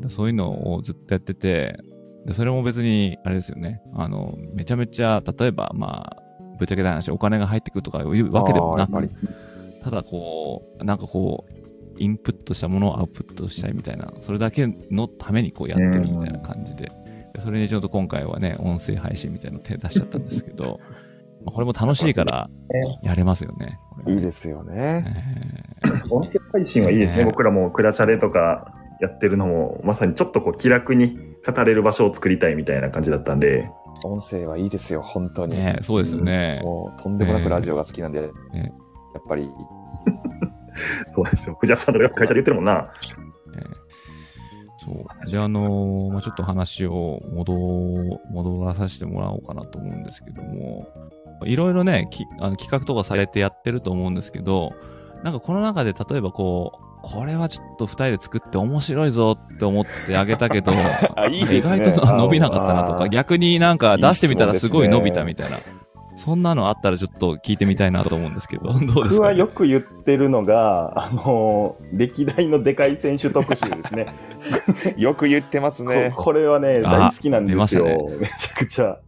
[0.09, 1.79] そういうのをずっとやってて、
[2.27, 3.83] で、それも別に、あれですよね。
[3.95, 6.23] あの、めちゃめちゃ、例えば、まあ、
[6.59, 9.11] ぶっちゃけた話、お金が入ってくるとかいうわけでもなく
[9.83, 11.65] ただこう、なんかこう、
[11.99, 16.91] インプットしたものをアウトプットしたいみたいな、それだけのためにこうやってるみたいな感じで、
[17.35, 20.81] でそれにちょっと今回はね、音声配信みたいなの手出しちゃったんですけど、
[21.45, 22.49] まあこれも楽しいから
[23.03, 23.79] やれますよね。
[24.07, 25.05] いいですよね。
[25.85, 27.25] え音声配信はいいですね。
[27.25, 33.71] ね僕らもクラチャレとかやってるのも、まさにちょっとこう気楽に語れる場所を作りたいみたいな感じだったんで、
[34.03, 35.57] 音声はいいですよ、本当ーに。
[35.57, 36.61] ねそうですよね。
[36.63, 38.21] もう、とんでもなくラジオが好きなんで、
[38.53, 38.73] ね
[39.15, 39.51] やっぱり、
[41.09, 41.57] そうですよ。
[41.61, 42.91] 藤田さんとか会社で言ってるもんな。
[43.57, 43.85] えー
[44.85, 45.31] そう。
[45.31, 47.55] で、あのーまあ、ちょっと話を戻、
[48.31, 50.87] 戻らさせてもらおうかなと思うんですけども、
[51.45, 54.75] いろいろね、きあの企画とかされてやってると思うんですけど、
[55.23, 60.73] なんかこの中で例えばこう、これはちょっと二人で作って面白いぞって思ってあげたけど、
[61.17, 65.59] あいいですね意外と伸びなかったなとか、逆になんか出してみたらすごい伸びたいいみたいな。
[66.17, 74.07] そんなのあったらちょっと聞いてみたいなと思うんですけど、 どうです僕か、はよく言ってるのが、あの、歴代のでかい選手特集ですね。
[74.97, 76.13] よく言ってますね。
[76.15, 77.85] ここれはね、あ大好きなんですよ。
[77.85, 78.99] 出めちゃくちゃ。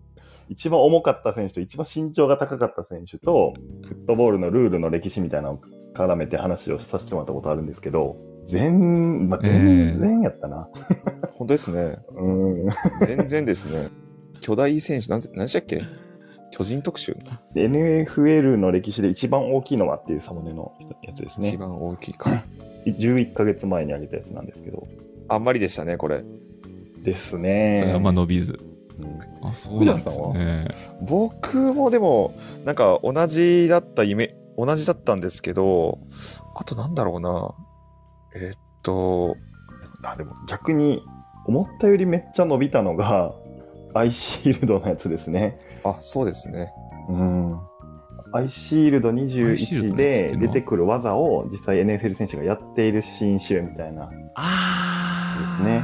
[0.49, 3.55] 一番重かった選手と一番身長が高かった選手と、
[3.85, 5.61] フットボールのルールの歴史みたいなのを
[5.97, 10.69] 絡めて話をさせてもらったことあるんですけど、全、まあ、全然やったな。
[11.35, 11.97] 本当ですね。
[12.15, 12.31] う
[12.67, 12.69] ん。
[13.07, 13.89] 全然ですね。
[14.41, 15.83] 巨大選手、なんて、何でしたっけ？
[16.53, 17.17] 巨人特集、
[17.55, 21.49] で NFL の歴史で一番大きいのはっていうサムネのやつですね。
[21.49, 22.45] 一番大きいか。
[22.87, 24.87] 11ヶ月前に上げたやつなんですけど。
[25.29, 26.25] あんまりでしたね、これ。
[27.03, 27.81] ですね。
[27.81, 28.59] それはまあ伸びず。
[28.99, 30.69] うんあ、そうなんですね。
[31.03, 32.33] 僕もでも、
[32.65, 35.99] なんか同じだった夢、同じだったんですけど、
[36.55, 37.55] あとなんだろうな。
[38.35, 39.37] えっと、
[40.03, 41.03] あでも逆に
[41.47, 43.35] 思ったよりめっちゃ伸びたのが
[43.95, 45.59] アイシールドのやつですね。
[45.85, 46.73] あ、そうですね。
[47.09, 47.61] うん。
[48.33, 54.11] アイシールドアイシールドの21やつってで出てくる技を実際 NFL 選手がやっている新種みたいな。
[54.35, 55.17] ああ。
[55.37, 55.81] ですね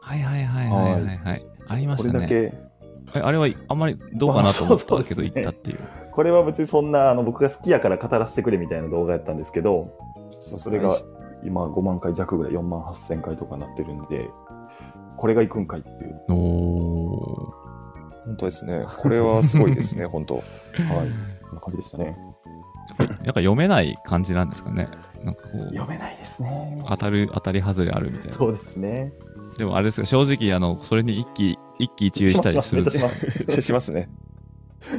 [0.00, 1.46] はいはいはいはいはいはい。
[1.68, 2.12] ありましたね。
[2.12, 2.65] これだけ、え
[3.22, 5.78] あれはあんまりどうかなと思ったけど行ったっていう。
[6.12, 9.90] これは別にそんなあの僕が好きやから語らせてくれみたいな動画やったんですけど、
[10.40, 10.94] それが
[11.44, 14.30] 今5万回弱ぐらい、4万8000回とかなってるんで、
[15.16, 16.20] これがいくんかいっていう。
[16.28, 17.54] おお
[18.26, 18.84] 本当ですね。
[18.98, 20.34] これはすごいですね、 本当。
[20.34, 20.42] はい。
[21.42, 22.16] こんな感じでしたね。
[22.98, 22.98] ー。
[22.98, 24.88] なんか読めない感じなんですかね。
[25.22, 26.84] なんかこう、読めないですね。
[26.88, 28.36] 当たる、当たり外れあるみたいな。
[28.36, 29.12] そうですね。
[29.58, 34.08] でもあれですか、正直、あの、それに一喜、一喜一憂したりするんですしますしますめっちゃしますね。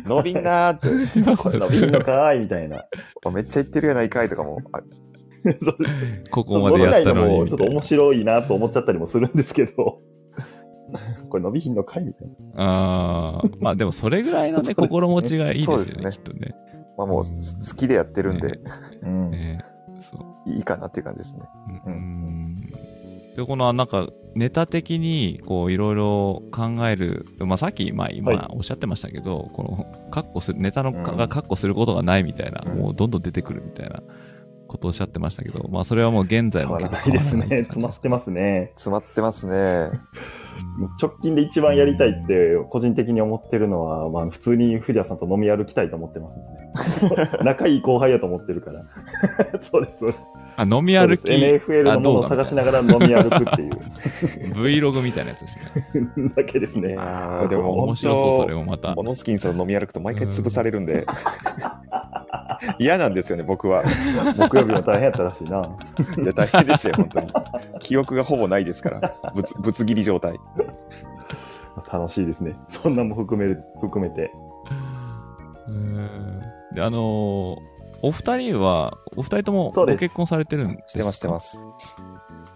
[0.05, 0.87] 伸びんなーって。
[0.89, 2.85] 伸びんのかーいみたいな。
[3.33, 4.59] めっちゃ言ってるやないかいとかも。
[6.31, 7.65] ここまでやったののにもちょっと。
[7.65, 10.01] 面白いなと思っちゃったりもするんですけど、
[11.29, 12.63] これ伸びひんのかいみたいな。
[12.63, 16.55] ああ、まあでもそれぐらいのね、 心持ちがいいですよね、そうですねきっとね。
[16.97, 18.59] まあもう好きでやってるんで、
[19.03, 19.33] うん。
[20.45, 21.41] いいかなっていう感じですね。
[21.85, 22.56] うんん。
[23.37, 31.17] で、このなんか、ネタ的に、こう、いろいろ考える、まあ、さっき、まあ、今はい、おっしゃってましたけど、この、カッコする、ネタのかうん。
[31.17, 32.79] がカッコすることがないみたいな、うん。
[32.79, 34.01] もうどんどん出てくるみたいな
[34.67, 37.47] ことをおっしゃってましたけど、まあ、それはもう現在変わらないですね。
[37.63, 38.71] 詰まってますね。
[38.75, 39.89] 詰まってますね。
[41.01, 46.37] 直近で一番やりたいって、個人的に思ってるのは、まあ、普通に藤谷さんと飲み歩きたいと思ってます
[47.03, 47.29] もんね。
[47.43, 48.83] 仲いい後輩やと思ってるから。
[49.59, 49.99] そうです。
[49.99, 50.23] そうです
[50.57, 53.73] あ、飲み歩き、NFL のものを探しながら飲み歩くっていう
[54.57, 56.31] Vlog みたいなやつですね。
[56.35, 56.95] だけですね。
[56.97, 58.95] あーでも面白そう、それもまた。
[58.95, 61.05] モノスキンさんと飲み歩くと毎回潰されるんで、
[62.79, 63.83] 嫌なんですよね、僕は。
[64.37, 65.69] 木曜日も大変やったらしいな。
[66.21, 67.33] いや、大変でしたよ、本当に。
[67.79, 70.39] 記憶がほぼないですから、ぶつ ぶつ切り状態。
[71.91, 72.55] 楽しいですね。
[72.67, 74.31] そんなも含める含めて。
[75.67, 76.41] うん
[76.73, 80.87] で、あのーお二人は、お二人ともご結婚されてるんですか？
[80.89, 81.59] してます、してます。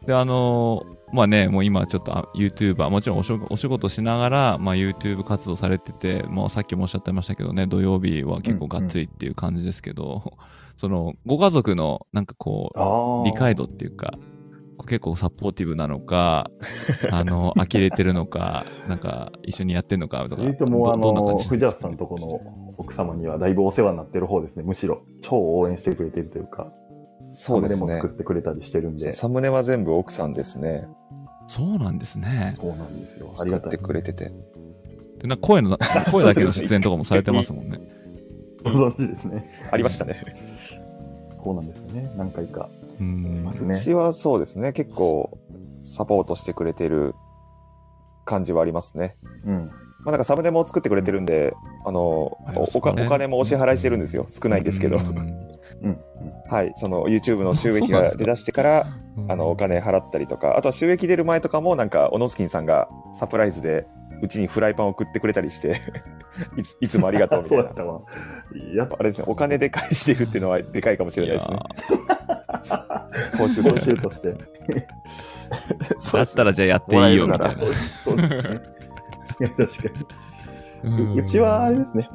[0.05, 10.33] で、あのーまあね、もう今ちょっとあ YouTuber、もちろんお仕お仕事しながら、まあ YouTube 活動されてて、もうさっきもおっしゃってましたけどね、土曜日は結構がっつりっていう感じですけど、
[10.77, 14.13] その、ご家族のなんかこあう、理解度っていうか、
[14.87, 16.49] 結構サポーティブなのか、
[17.11, 24.63] あの、呆れてるのか、なんか一緒にやってんのかとか、それとも、あの、どどんな感じ藤谷さんとこの奥様にはだいぶお世話になってる方ですね。
[24.63, 26.71] むしろ、超応援してくれてるというか、
[27.31, 28.17] そうですねサムネも作っ。
[28.17, 29.11] てくれたりしてるんで。
[29.11, 30.87] サムネは全部奥さんですね。
[31.47, 32.57] そうなんですね。
[32.59, 33.31] そうなんですよ。
[33.39, 33.85] ありがたい作って。
[33.85, 34.31] くれてて。
[35.19, 35.77] でな声の、
[36.11, 37.79] 声だけの出演とかもされてますもんね。
[38.63, 39.45] ご存知ですね。
[39.71, 40.15] ありましたね。
[41.43, 42.11] そうなんですよね。
[42.17, 43.53] 何回かういんま。
[43.53, 43.75] すね。
[43.75, 45.37] うちはそうですね、結構
[45.83, 47.15] サポートしてくれてる
[48.25, 49.15] 感じはありますね。
[49.45, 49.71] うん。
[50.03, 51.53] まあなんかサムネも作ってくれてるんで、
[51.85, 54.25] あの、ありますおお金もお支払いしてるんですよ。
[54.27, 54.99] 少ないんですけど。
[56.49, 56.73] はい。
[56.75, 58.87] その YouTube の収益が出だしてから、
[59.27, 63.87] あの、お金払ったりとか、あとは収益出る前とかも、なんか、オノスキンさんがサプライズで、
[64.21, 65.77] うちにフライパンを送ってくれたりして、
[66.57, 67.85] いついつもありがとうみたいな そうだっ。
[67.85, 68.01] たわ。
[68.75, 71.57] やっぱあれですね、お金で返してるっていうのはでかいかもしれないですね。
[73.37, 73.93] 報酬報として。
[73.93, 74.37] 酬として。
[76.13, 77.61] だったらじゃあやっていいよみたいな。
[78.03, 78.80] そうですね。
[79.41, 79.89] いや、確か
[80.83, 81.19] に。
[81.19, 82.09] うちはあれですね、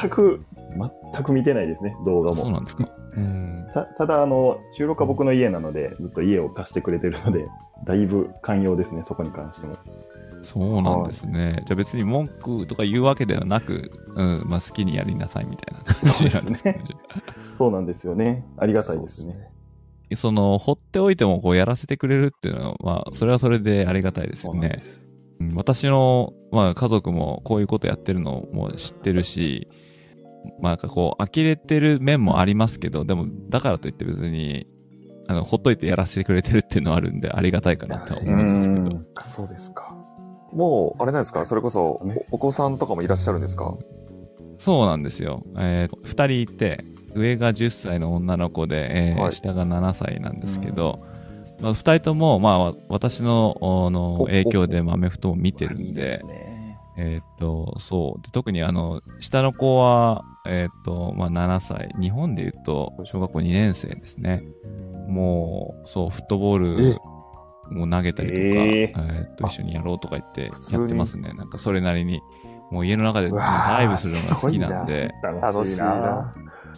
[0.00, 0.44] 全く、
[1.12, 2.36] 全く見てないですね、動画も。
[2.36, 2.88] そうなんですか。
[3.16, 7.46] うんたただ、あの、収録は僕の家なので、ずっと家を貸してくれてるので、
[7.84, 9.76] だいぶ寛容ですね、そこに関しても。
[10.42, 11.62] そうなんですね。
[11.66, 16.82] じゃあ別に文句とか言うわけではなく、うん、まあ好きにやりなさいみたいな感じなんですね。
[17.58, 18.44] そうなんですよね。
[18.56, 19.52] ありがたいですね。
[20.16, 24.82] その、放っておいてもこうやらせてくれるっていうのは、まあ、それはそれでありがたいですよね
[25.54, 29.68] 私の、まあ、家族もこういうことやってるのも知ってるし、
[30.60, 34.66] まあ、なんかこう、呆れてる面もありますけど、でも、だからといって別に、
[35.28, 38.72] あの、ほっといてやらせてくれてるっていうのはあるんで、ありがたいかなとは思うんですけど。
[38.72, 39.94] うんそうですか。
[40.52, 43.74] もう、あれなんですかそれこそね、おお子さんとかもいらっしゃるんですか？
[44.58, 45.42] そうなんですよ。
[45.56, 51.00] えー、二人いて、上が10歳の女の子で、えーはい下が7歳なんですけど、
[51.62, 56.20] まあ、二人とも、まあ、わ私のあのお影響で、まあアメフトを見てるんで。
[56.96, 58.22] えーっと、そう。
[58.22, 61.88] で特にあの、下の子は、えーっと、まあ、7歳。
[61.98, 64.42] 日本で言うと、小学校2年生ですね。
[65.08, 67.00] もう、そう、フットボール
[67.74, 71.32] も投げたりとか、ええーーっと、一緒にやろうとか言ってやってますね。
[71.32, 72.20] なんかそれなりに。
[72.70, 76.34] もう家の中でうわーダイブするのが好きなんで、楽しいな。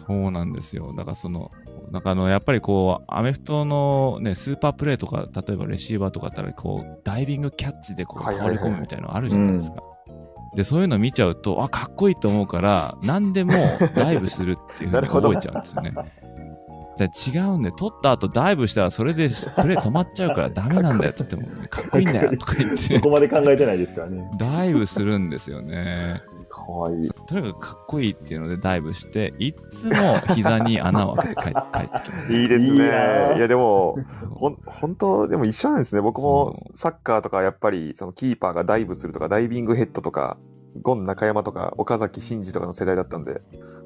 [0.07, 0.93] そうなんですよ。
[0.93, 1.51] だからその、
[1.91, 9.77] なんかあの、やっぱりこう、アメフトのね、スーパープレーとか、例えばレシーバーとかだったら、こう、ダイビングキャッチでこう、倒れ込むみたいなのあるじゃないですか。
[10.55, 13.51] で、そういうの見ちゃうと、あ、かっこいいと思うから、何でも
[13.95, 15.93] ダイブするっていうふうに 覚えちゃうんですよね。
[16.97, 24.29] 違うんで、取った後ダイブしたらそれでプレー止まっちゃうから ダメなんだよって言っても、かっこいいんだよとか言っそてこ、まで考えてないですからね。
[24.37, 26.21] ダイブするんですよね。
[26.55, 27.09] かわいい。
[27.27, 29.93] とにかくかっこいいっていうのでダイブして、いつも
[30.33, 32.33] 膝に穴を開けて帰ってきます。
[32.33, 32.77] いいですね。
[33.37, 33.97] いや、でも、
[34.35, 36.01] ほん、本当でも一緒なんですね。
[36.01, 40.37] 僕もサッカーとかやっぱり、そのキーパーがダイブするとか、ダイビングヘッドとか、
[40.81, 43.41] ゴン中山とか、岡崎慎司とかの世代だったんで、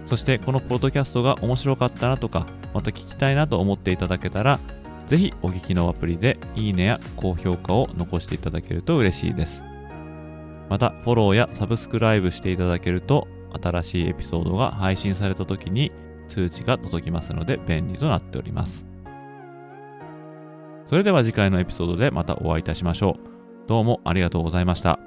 [0.06, 4.60] そしてこのポッドキャストが面白かったなとか、また聞きたいなと思っていただけたら、
[5.08, 9.62] ぜひお聞きのアプリでいいねや高評価を残していただけると嬉しいです。
[10.70, 13.28] また、フォローやサブスクライブしていただけると、
[13.62, 15.92] 新しいエピソードが配信された時に
[16.28, 18.86] 通知が届きますので便利となっております。
[20.86, 23.37] それでは次回のエピソードでまたお会いいたしましょう。
[23.68, 25.00] どうもありがとうございました。